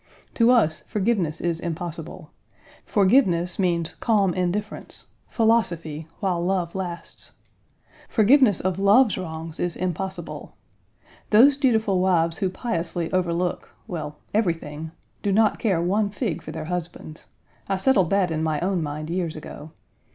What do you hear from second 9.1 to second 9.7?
wrongs